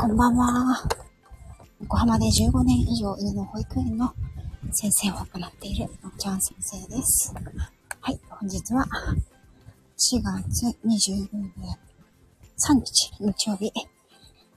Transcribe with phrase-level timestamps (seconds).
[0.00, 0.88] こんばんは。
[1.82, 4.14] 横浜で15年以上犬の保育園の
[4.72, 7.34] 先生を行っているのちゃん先生です。
[8.00, 11.28] はい、本日は4月23
[12.76, 13.70] 日日曜日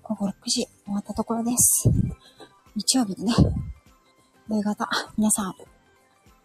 [0.02, 1.90] 午後6時終わったところです。
[2.78, 3.34] 日曜日でね、
[4.50, 5.56] 夕方、皆さん、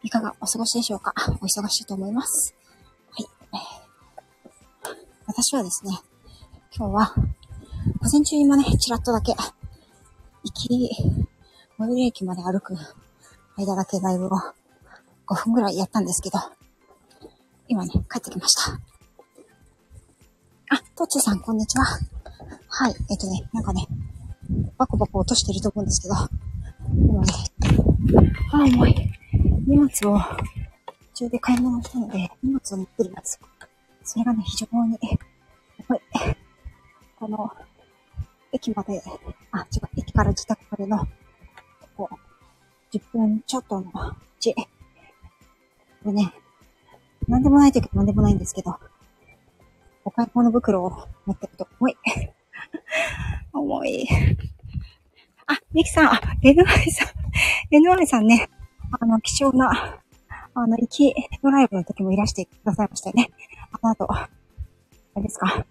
[0.02, 1.14] いかがお過ごしでしょうか？
[1.40, 2.52] お忙しいと思います。
[3.12, 3.28] はい。
[5.24, 6.00] 私はですね、
[6.76, 7.14] 今日は、
[8.00, 10.68] 午前中今ね、ちらっとだけ、行き、
[11.78, 12.74] 最寄り駅まで歩く
[13.56, 14.30] 間だけライブを
[15.26, 16.38] 5分ぐらいやったんですけど、
[17.66, 18.72] 今ね、帰ってきました。
[20.70, 21.84] あ、トッチーさん、こんにちは。
[22.68, 23.84] はい、えっとね、なんかね、
[24.76, 26.14] バコバコ落としてると思うんですけど、
[26.94, 27.32] 今ね、
[28.52, 28.94] あ、重い。
[29.66, 30.20] 荷物を、
[31.14, 33.40] 途中で買い物したので、荷物を持ってるんです。
[34.04, 34.96] それがね、非常に、
[35.88, 36.00] 重い。
[37.18, 37.50] この、
[38.52, 39.02] 駅まで、
[39.52, 41.06] あ、違う、駅から自宅までの、
[41.96, 43.92] こう、10分ちょっとの
[44.40, 44.54] 地。
[44.54, 44.60] こ
[46.06, 46.32] れね、
[47.26, 48.76] なんでもないときなんでもないんですけど、
[50.04, 50.90] お買い物袋を
[51.26, 51.96] 持ってると重い。
[53.52, 54.08] 重い。
[55.46, 58.48] あ、ミキさん、あ、NY さん、NY さんね、
[58.98, 60.00] あの、貴重な、
[60.54, 63.30] あの、行きドライブの時もいらしてくださいましたよね。
[63.72, 64.30] あの後、あ
[65.16, 65.66] れですか、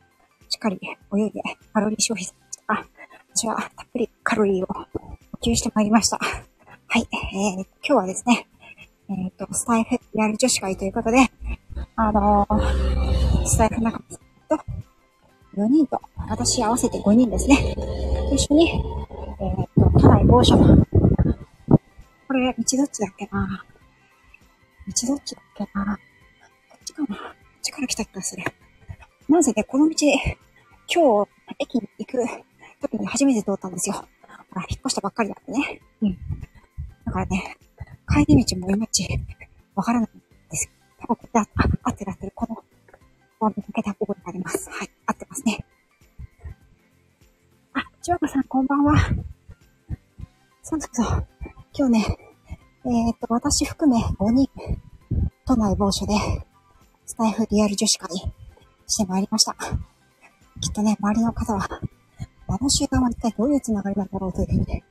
[0.49, 0.79] しっかり
[1.15, 1.41] 泳いで
[1.73, 2.85] カロリー消費あ、
[3.33, 6.17] 私はたっぷりカロリーを補給してまいりました。
[6.17, 8.47] はい、えー、今日はですね、
[9.09, 11.17] えっ、と、スタイフリアル女子会ということで、
[11.95, 14.17] あのースタイフ仲間さ
[14.55, 14.65] んと
[15.55, 17.73] 4人と、私合わせて5人ですね。
[18.33, 20.85] 一緒に、えっ、と、都内某所の、
[22.27, 23.63] これ、道どっちだっけな？
[24.87, 25.97] 道どっちだっけな？
[26.69, 27.07] こっちかな？
[27.07, 28.43] こっちから来た気がする。
[29.29, 29.95] なぜね、この道、
[30.93, 32.17] 今日、駅に行く
[32.81, 33.95] 時に初めて通ったんですよ。
[33.95, 35.81] ほら、引っ越したばっかりだってね。
[36.01, 36.17] うん。
[37.05, 37.57] だからね、
[38.07, 39.07] 帰り道もいまいち
[39.75, 40.69] わからないんです。
[40.99, 42.31] 多分これあ、あ合ってる合ってる。
[42.35, 42.63] この、こ
[43.39, 44.69] こを見かけた覚えがあります。
[44.69, 45.65] はい、合ってますね。
[47.73, 48.97] あ、千和子さん、こんばんは。
[50.63, 51.27] そうそうそう。
[51.73, 52.17] 今日ね、
[52.85, 54.49] えー、っと、私含め5人、
[55.45, 56.13] 都内某所で、
[57.05, 58.09] スタイフリアル女子会
[58.87, 59.55] してまいりました。
[60.59, 61.69] きっとね、周りの方は、
[62.67, 64.83] あの集団は一体どういうつながりなんだろうというふうに、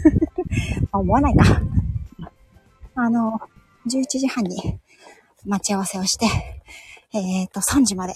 [0.92, 1.60] 思わないか。
[2.94, 3.38] あの、
[3.86, 4.80] 11時半に
[5.44, 6.26] 待ち合わせをして、
[7.12, 8.14] えっ、と、3時まで、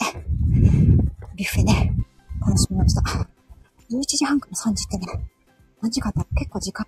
[1.34, 1.93] ビュッフェね、
[2.41, 3.03] 楽しみました。
[3.91, 5.07] 11時半から3時ってね、
[5.83, 6.87] 何時間だ結構時間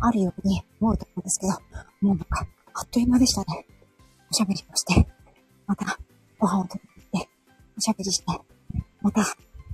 [0.00, 1.52] あるように思うと思うんですけど、
[2.00, 3.66] もうなんか、あっという間でしたね。
[4.30, 5.06] おしゃべりをして、
[5.66, 5.98] また、
[6.38, 7.28] ご飯を食べに行って、
[7.76, 8.24] おしゃべりして、
[9.02, 9.22] また、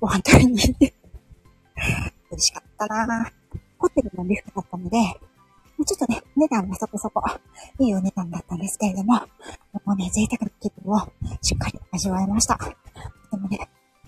[0.00, 1.01] ご飯食べに行って。
[2.30, 3.56] 嬉しかったなぁ。
[3.78, 5.08] ホテルのビュッフェだったので、も
[5.80, 7.22] うちょっとね、値段はそこそこ、
[7.80, 9.14] いいお値段だったんですけれども、
[9.84, 11.00] もうね、贅沢な気分を
[11.40, 12.56] しっかり味わいました。
[12.56, 12.66] と
[13.30, 13.58] てもね、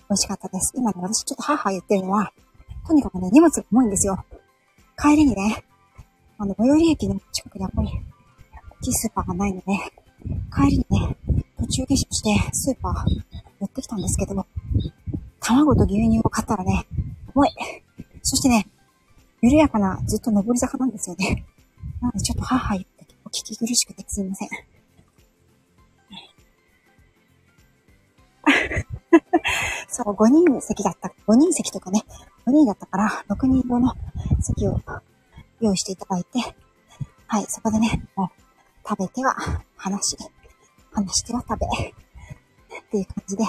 [0.09, 0.71] 美味しかったです。
[0.75, 2.31] 今ね、私ちょっとハーハー言ってるのは、
[2.87, 4.23] とにかくね、荷物が重いんですよ。
[4.97, 5.65] 帰りにね、
[6.37, 9.65] あの、最寄り駅の近くにやっぱり、大きいスーパーがないので、
[10.55, 11.17] 帰りにね、
[11.57, 12.93] 途中下車してスーパー
[13.59, 14.45] 寄ってきたんですけども、
[15.39, 16.85] 卵と牛乳を買ったらね、
[17.35, 17.49] 重い。
[18.23, 18.67] そしてね、
[19.41, 21.45] 緩やかな、ずっと上り坂なんですよね。
[22.01, 24.49] なのでちょっとハーハー言ってお聞き苦しくてすいません。
[29.89, 32.03] そう、5人席だった、5人席とかね、
[32.45, 33.93] 5人だったから、6人用の
[34.41, 34.79] 席を
[35.59, 36.39] 用意していただいて、
[37.27, 38.29] はい、そこでね、もう、
[38.87, 39.35] 食べては
[39.75, 40.17] 話、
[40.91, 43.43] 話しては食べ、っていう感じで、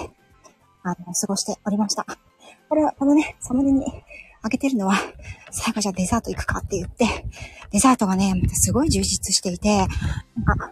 [0.83, 2.26] あの、過ごしておりました。
[2.69, 3.85] これは、このね、サムネに
[4.41, 4.95] あげてるのは、
[5.51, 7.05] 最後じゃデザート行くかって言って、
[7.71, 9.87] デザートがね、またすごい充実していて、
[10.45, 10.71] なんか、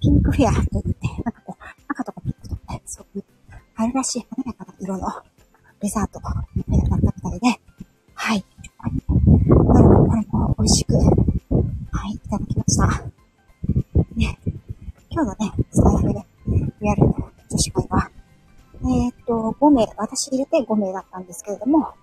[0.00, 3.24] ピンクフェアと言って、なんかこう、赤とかピンクとかね、そういう
[3.74, 5.08] 春らしい華やかな色の
[5.80, 7.60] デザートだったみたいで、
[8.14, 8.44] はい。
[8.78, 11.02] なので、これも美味しく、は
[12.08, 12.86] い、いただきました。
[14.16, 14.38] ね、
[15.10, 15.52] 今日のね、
[19.78, 21.94] 名、私入れて5名だったんですけれども、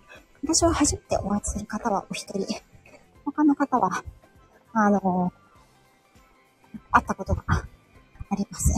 [0.44, 2.46] 私は初めてお会いする方はお一人、
[3.26, 4.04] 他の方は、
[4.74, 5.32] あの
[6.92, 7.66] 会ったことがあ
[8.36, 8.72] ります。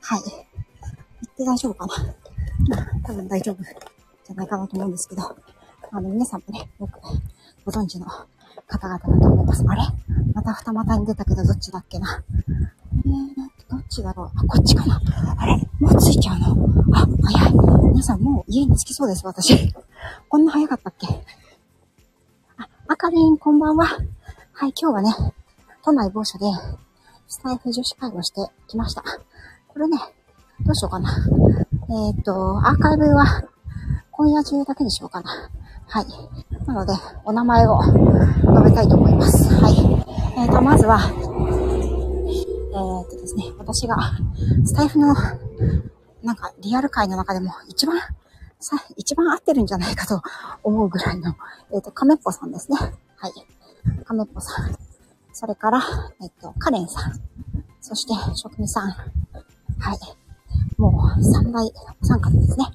[0.00, 0.20] はい。
[0.20, 1.94] 行って大丈夫かな
[3.04, 5.22] 多分大丈夫じゃないかなと思うんですけど、
[5.90, 7.00] あの、皆さんもね、よく
[7.64, 8.06] ご存知の
[8.66, 9.64] 方々だと思います。
[9.68, 9.82] あれ？
[10.34, 12.22] また二股に出たけど、どっちだっけな
[13.06, 13.37] えー、
[13.88, 15.00] っちだろうあ、こっちかな
[15.38, 16.46] あれもう着いちゃうの
[16.94, 17.52] あ、早い。
[17.92, 19.74] 皆さんもう家に着きそうです、私。
[20.28, 21.06] こんな早かったっけ？
[22.90, 23.86] あかりん、こんばんは。
[23.86, 25.10] はい、今日はね、
[25.84, 26.44] 都内某所で、
[27.28, 29.02] スタイフ女子会をしてきました。
[29.68, 29.98] これね、
[30.66, 31.10] どうしようかな。
[32.08, 33.44] えっ、と、アーカイブは、
[34.10, 35.30] 今夜中だけにしようかな。
[35.86, 36.06] はい。
[36.66, 36.92] なので、
[37.24, 37.94] お名前を述
[38.64, 39.48] べたいと思います。
[39.54, 40.42] はい。
[40.42, 40.98] えっ、と、まずは、
[42.68, 43.96] えっ、とですね、私が、
[44.64, 45.14] スタイフの、
[46.22, 47.98] なんか、リアル界の中でも一番、
[48.60, 50.22] さ、一番合ってるんじゃないかと
[50.62, 51.34] 思うぐらいの、
[51.72, 52.76] えっ、と、亀っぽさんですね。
[53.16, 53.32] はい。
[54.04, 54.76] 亀っぽさん。
[55.32, 55.80] それから、
[56.22, 57.12] えっ、と、カレンさん。
[57.80, 58.90] そして、職人さん。
[58.90, 58.96] は
[59.94, 60.80] い。
[60.80, 61.66] もう、三大
[62.00, 62.66] お三方ですね。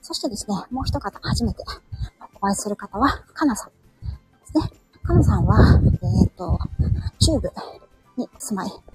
[0.00, 1.62] そしてですね、もう一方、初めて
[2.40, 3.74] お会いする方は、かなさんで
[4.46, 4.70] すね。
[5.02, 5.80] かなさんは、
[6.22, 6.58] えっ、と、
[7.18, 7.50] 中部
[8.16, 8.91] にお住まい。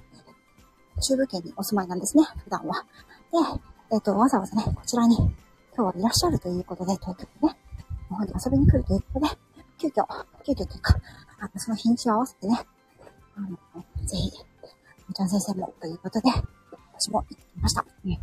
[1.01, 2.83] 中部圏にお住まいなんですね、普段は。
[3.31, 3.37] で、
[3.91, 5.29] えっ、と、わざわざね、こちらに今
[5.75, 7.57] 日はいらっしゃるということで、東京にね、
[8.09, 9.37] 日本に遊びに来るということで、
[9.77, 10.05] 急遽、
[10.43, 10.95] 急遽というか、
[11.39, 12.59] あの、その日にちを合わせてね、
[13.35, 13.49] あの、
[14.05, 14.31] ぜひ、
[15.07, 16.29] みちゃん先生もということで、
[16.93, 17.85] 私も行ってきました。
[18.05, 18.13] うん。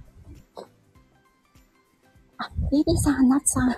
[2.38, 3.76] あ、ビビさん、ナツさん、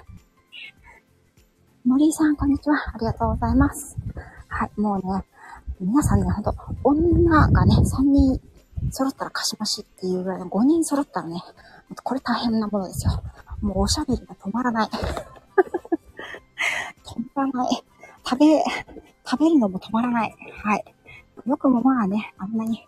[1.85, 2.77] 森井さん、こんにちは。
[2.95, 3.97] ありがとうございます。
[4.49, 5.25] はい、もうね、
[5.81, 8.41] 皆さんね、ほんと、女がね、3人
[8.91, 11.43] 揃ったら貸し増しっていうぐらいの5人揃ったらね、
[12.03, 13.23] これ大変なものですよ。
[13.61, 14.89] もうおしゃべりが止まらない。
[17.05, 17.83] 止まらない。
[18.25, 18.65] 食べ、
[19.25, 20.37] 食べるのも止まらない。
[20.63, 20.85] はい。
[21.47, 22.87] よくもまあね、あんなに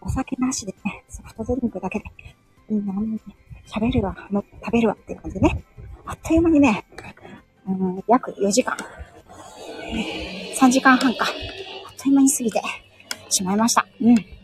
[0.00, 2.04] お酒なしでね、ソフトドリンクだけで、
[2.70, 3.20] いいなあんなに、
[3.66, 5.64] 喋るわ、の食べるわっていう感じでね、
[6.04, 6.84] あっという間にね、
[7.66, 8.76] うん、約4時間、
[10.60, 12.62] 3時間半か、あっという間に過ぎて
[13.28, 13.86] しまいました。
[14.00, 14.35] うん。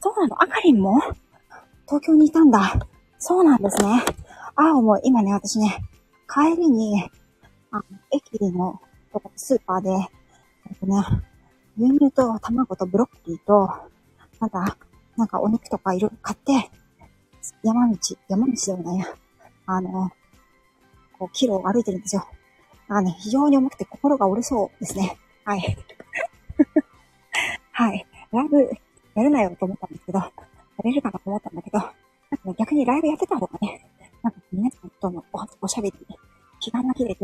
[0.00, 1.00] そうなの、あかりんも？
[1.86, 2.74] 東京にいたんだ。
[3.18, 4.04] そうなんですね。
[4.54, 5.78] ああ、も今ね、私ね、
[6.28, 7.10] 帰りに、
[7.70, 8.80] あ駅の
[9.36, 11.02] スーパーで、っとね、
[11.78, 13.70] 牛乳と卵とブロッコリーと、
[14.40, 14.76] まだ、
[15.16, 16.70] なんかお肉とかいろいろ買って、
[17.62, 17.96] 山道、
[18.28, 19.06] 山道でもないや、
[19.66, 20.10] あの、
[21.18, 22.26] こう、キロを歩いてるんですよ。
[22.88, 25.18] だかね、非常に重くて心が折れそうですね。
[25.44, 25.76] はい。
[27.72, 28.06] はい。
[28.32, 28.70] ラブ
[29.18, 30.30] やるなよと思ったんですけど、や
[30.84, 31.92] れるかなと思ったんだけど、なんか
[32.44, 33.84] ね、逆にライブやってた方がね、
[34.22, 35.24] なんか皆さんとの
[35.60, 36.16] おしゃべりに
[36.60, 37.20] 気が紛れて、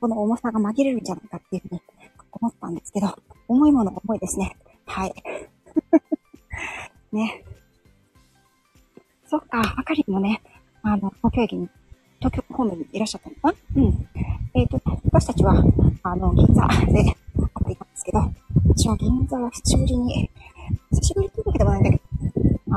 [0.00, 1.82] この重さが紛れるんじゃないかっていうふうに
[2.32, 3.14] 思ったんですけど、
[3.48, 4.38] 重いものが重いです。
[4.38, 4.56] ね。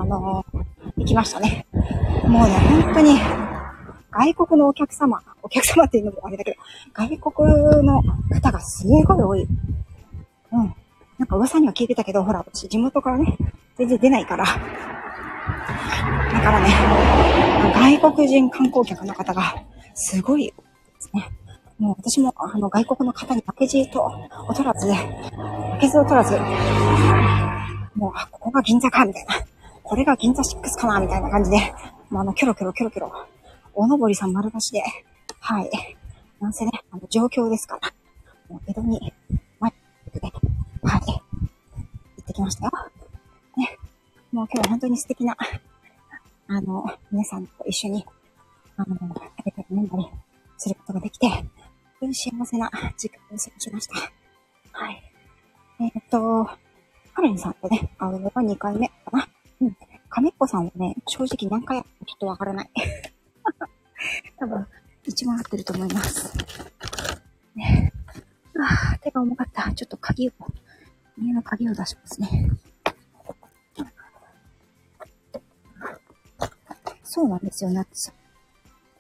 [0.04, 0.46] あの
[0.98, 1.66] 行きましたね。
[2.28, 3.18] もうね、本当に、
[4.12, 6.58] 外国のお客様、お客様っていうのもあれだけど、
[6.94, 9.44] 外国の方がすごい多い。
[10.52, 10.76] うん。
[11.18, 13.38] なんか噂には聞いてたけど、ほら、私地元からね、
[13.78, 14.44] 全然出ないから。
[14.44, 14.60] だか
[16.52, 16.70] らね、
[17.74, 19.56] 外国人観光客の方が
[19.96, 20.54] すごいで
[21.00, 21.30] すね。
[21.80, 24.12] もう私も、あの、外国の方に負けじと
[24.50, 26.38] 劣らず、負けず劣らず、
[27.96, 29.53] もう、あ、ここが銀座か、みたいな。
[29.94, 31.58] これが銀座6かな、みたいな感じで、
[32.10, 33.14] もうあの、キョロキョロキョロキョロ、
[33.76, 34.82] おのぼりさん丸出しで、
[35.40, 35.70] はい。
[36.42, 37.94] なんせね、あの、状況ですから、
[38.50, 39.14] もう江戸に、
[39.60, 40.20] 前、で、
[40.82, 41.02] はい。
[41.06, 41.16] 行
[42.24, 42.72] ってきましたよ。
[43.56, 43.78] ね。
[44.32, 45.38] もう今日は本当に素敵な、
[46.48, 48.04] あの、皆さんと一緒に、
[48.78, 50.08] あの、食べたり飲んだり
[50.58, 51.48] することができて、本
[52.00, 53.96] 当に幸せな時間を過ごしました。
[54.72, 55.04] はい。
[55.82, 56.50] えー、っと、
[57.14, 59.28] カレンさんとね、会うのが2回目かな。
[59.64, 59.78] うん。
[60.10, 62.70] 亀っ子さんはね、正直何回やったかちょっとわからない。
[64.38, 64.68] 多分、
[65.06, 66.38] 一番合ってると思います。
[67.56, 67.94] ね。
[68.60, 69.72] ああ、手が重かった。
[69.74, 70.34] ちょっと鍵を、
[71.18, 72.50] 家の鍵を出しますね。
[77.04, 78.12] そうなんですよ、ナッツ。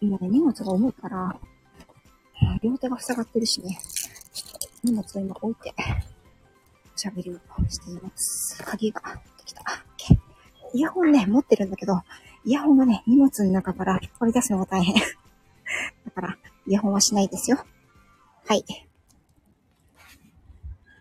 [0.01, 1.35] もうね、荷物が重いから、
[2.61, 3.77] 両手が塞がってるしね、
[4.83, 5.73] 荷物を今置いて、
[6.93, 7.33] おしゃべりを
[7.69, 8.63] しています。
[8.63, 9.01] 鍵が。
[10.73, 12.01] イヤホンね、持ってるんだけど、
[12.45, 14.95] イヤホンがね、荷物の中から引っ張り出すのが大変。
[16.05, 16.37] だから、
[16.67, 17.57] イヤホンはしないですよ。
[18.45, 18.65] はい。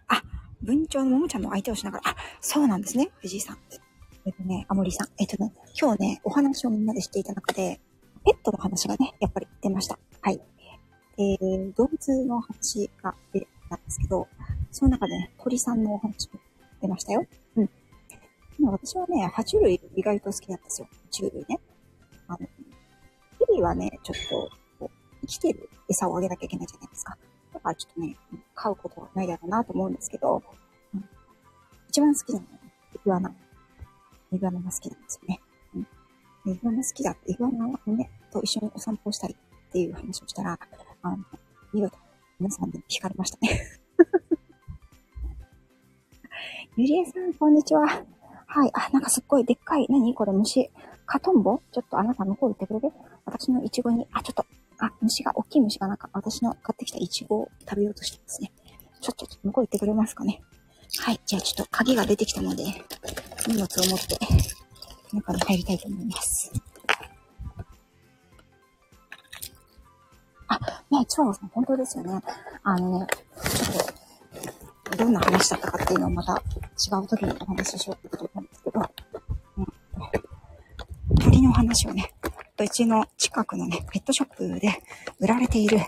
[0.08, 0.22] あ、
[0.62, 3.58] 文鳥のももちゃんの相手をしながら、あ、そうなんですね、藤井さん。
[4.24, 5.08] えっとね、あもりさん。
[5.18, 7.80] えっとね、今日ね、お話をみんなでしていた中で、
[8.24, 9.98] ペットの話がね、やっぱり出ました。
[10.20, 10.40] はい。
[11.18, 14.28] えー、動物の話が出たんですけど、
[14.70, 16.40] その中でね、鳥さんのお話も
[16.80, 17.26] 出ましたよ。
[17.56, 17.70] うん。
[18.60, 20.88] 私はね、爬虫類意外と好きなんですよ。
[20.90, 21.60] 爬虫類ね。
[22.28, 22.46] あの、ヘ
[23.56, 24.50] ビはね、ちょっと、
[25.22, 27.16] 生きてる餌をあげなきゃいけないじゃないですか。
[27.52, 28.16] だからちょっとね、
[28.54, 30.42] 飼うことはないだろうなと思うんですけど、
[30.94, 31.04] うん、
[31.88, 32.52] 一番好きなのは、
[32.94, 33.34] イグアナ。
[34.32, 35.40] イグアナが好きなんですよね。
[35.74, 36.52] うん。
[36.52, 39.36] イグアナ好きだって、イグアナをね、と一緒にお散歩したり
[39.68, 40.58] っていう話をしたら、
[41.02, 41.18] あの、
[41.72, 41.96] 見事、
[42.38, 43.60] 皆さんに惹かれましたね。
[46.76, 48.04] ゆりえさん、こんにちは。
[48.54, 48.70] はい。
[48.74, 50.70] あ、なんかすっごいでっかい、何これ虫。
[51.06, 51.62] カトンボ？
[51.72, 52.90] ちょっとあなた向こう行ってくれる？
[53.24, 54.44] 私のイチゴに、あ、ちょっと、
[54.78, 58.52] あ、虫が、大きい虫がなんか私の買ってきたイチゴを食べようとしてますね。
[59.00, 60.42] ちょっと向こう行ってくれますかね。
[61.00, 61.20] はい。
[61.24, 62.64] じゃあちょっと鍵が出てきたので、
[63.46, 64.18] 荷物を持って
[65.14, 66.52] 中に入りたいと思います。
[70.48, 70.58] あ、
[70.90, 72.22] ね、チワワさん、本当ですよね。
[72.64, 76.36] あのね、ちょっと、どんな話だったかっていうのをまた違
[77.02, 78.41] う時にお話ししようと思う
[81.62, 82.12] 話をね、
[82.58, 84.68] うちの近くのね、ペットショップで
[85.20, 85.78] 売られている、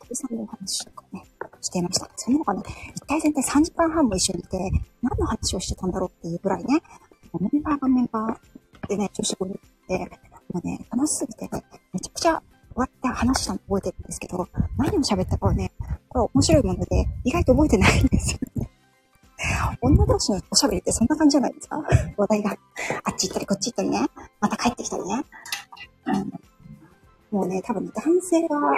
[0.00, 1.24] 鳥さんのお話とかね、
[1.60, 2.10] していました。
[2.16, 2.62] その他ね、
[2.94, 4.58] 一体全体3時間半も一緒にいて、
[5.02, 6.80] 何の話をしてたんだろうっていうぐらいね、
[7.40, 10.18] メンバーがメンバーでね、調子をに行って、
[10.52, 12.42] もうね、楽しすぎて、ねめちゃくちゃ
[12.74, 15.72] 終わって話したの覚えてるんですけど、何を喋ったかはね、
[16.08, 18.68] これ面白いもので、意外と覚えてないんですよね。
[19.80, 21.82] 女同士のおしゃべりってそんな感じじゃないですか？
[22.16, 22.56] 話題が。
[23.02, 24.06] あっち行ったりこっち行ったりね。
[24.42, 25.24] また帰ってきたりね。
[26.06, 26.32] うん、
[27.30, 28.74] もうね、多分男性は、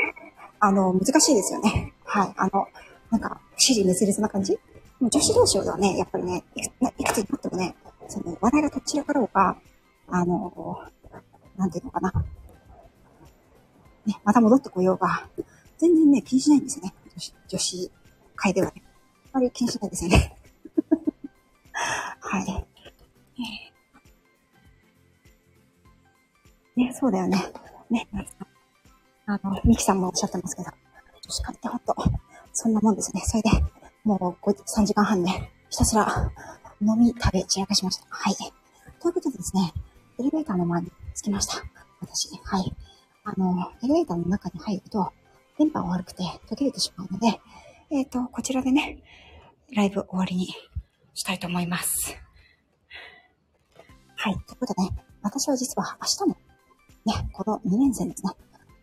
[0.60, 1.94] あの、難しいですよね。
[2.04, 2.34] はい。
[2.36, 2.68] あの、
[3.10, 4.52] なんか、指示滅裂な感じ？
[5.00, 7.74] もう女子同士はね、やっぱりね、いくつになってもね、
[8.08, 9.56] その、話題がどちらかろうが、
[10.08, 10.78] あの、
[11.56, 12.12] なんていうのかな。
[14.04, 15.26] ね、また戻ってこようが、
[15.78, 16.94] 全然ね、気にしないんですよね。
[17.14, 17.90] 女子、女子
[18.36, 18.82] 会ではね。
[19.32, 20.36] あまり気にしないですよね。
[22.20, 22.63] はい。
[27.04, 27.36] そうだよね。
[27.90, 28.08] ね、
[29.26, 31.94] あの、ミキさんもおっしゃってますけど、女子会ってほんと、
[32.54, 33.20] そんなもんですね。
[33.26, 33.50] それで、
[34.04, 36.32] もう3時間半ね、ひたすら
[36.80, 38.06] 飲み、食べ、散らかしました。
[38.08, 38.34] はい。
[39.02, 39.74] ということでですね、
[40.18, 41.62] エレベーターの前に着きました。
[42.00, 42.74] 私、はい。
[43.24, 45.12] あの、エレベーターの中に入ると、
[45.58, 47.38] 電波が悪くて途切れてしまうので、
[47.90, 49.02] えっ、ー、と、こちらでね、
[49.76, 50.48] ライブ終わりに
[51.12, 52.16] したいと思います。
[54.16, 54.34] はい。
[54.46, 56.33] ということでね、私は実は明日も
[57.06, 58.32] ね、この2年生ですね、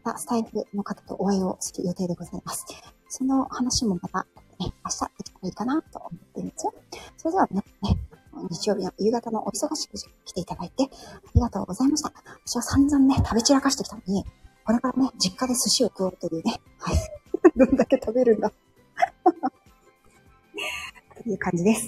[0.03, 2.65] またスタイフの方とお会いをする予定でございます。
[3.09, 4.25] その話もまた、ね、
[4.59, 6.73] 明日できたらいいかなと思っているんですよ。
[7.17, 7.97] それではね、ね
[8.49, 10.87] 日曜日の夕方のお忙しく来ていただいて、あ
[11.35, 12.13] りがとうございました。
[12.45, 14.23] 私は散々ね、食べ散らかしてきたのに、
[14.65, 16.95] これからね、実家で寿司を食おうというね、はい。
[17.57, 18.51] どんだけ食べるんだ。
[21.23, 21.87] という感じです。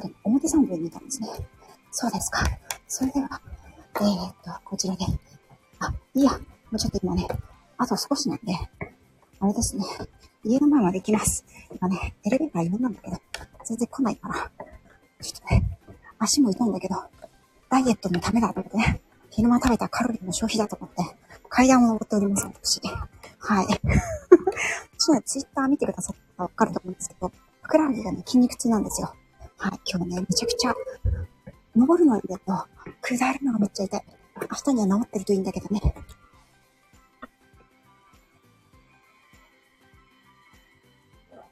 [0.00, 1.28] かり表参道にいたんですね。
[2.00, 2.44] そうですか。
[2.86, 3.40] それでは、
[3.96, 5.04] えー、っと、こちらで。
[5.80, 6.30] あ、いいや。
[6.30, 6.38] も
[6.74, 7.26] うちょっと今ね、
[7.76, 8.54] あと少しなんで、
[9.40, 9.82] あれですね。
[10.44, 11.44] 家の前まで行きます。
[11.76, 13.16] 今ね、エレベーター呼んだんだけど、
[13.64, 14.34] 全然来ないから、
[15.20, 15.78] ちょっとね、
[16.20, 16.94] 足も痛いんだけど、
[17.68, 19.00] ダイエットのためだと思ってね、
[19.30, 21.02] 昼間食べたカロリーの消費だと思って、
[21.48, 22.80] 階段を登っております、私。
[23.40, 23.66] はい。
[24.96, 29.12] 私ね、ツイッター見てくださったらわかると思うんですけど、ふくらはぎがね、筋肉痛なんですよ。
[29.56, 30.74] はい、今日ね、めちゃくちゃ、
[31.78, 32.40] 登るのはいいけど、
[33.02, 34.04] 下るのがめっちゃ痛い。
[34.40, 35.80] 明日には治ってるといいんだけどね。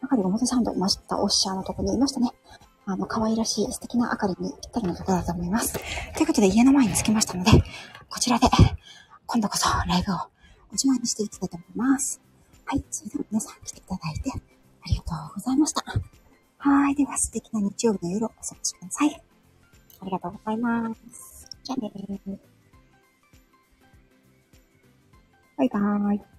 [0.03, 1.21] 中に表参道いました。
[1.21, 2.31] オッシャーのとこにいましたね。
[2.87, 5.75] あの、可愛らしい素敵な明かりにぴったりのところだと思います。
[6.15, 7.51] ということで、家の前に着きましたので、
[8.09, 8.49] こちらで、
[9.27, 12.21] 今度こそライブをお自慢にしていきたいと思います。
[12.65, 12.85] はい。
[12.91, 15.85] それでは皆さん来ていただいて、ありがとうございました。
[16.59, 16.95] はい。
[16.95, 19.26] では、素敵な日曜日の夜をお過ごしください。
[20.01, 21.49] ありがとうございます。
[21.63, 21.91] じゃあね
[25.57, 26.36] バイバーイ。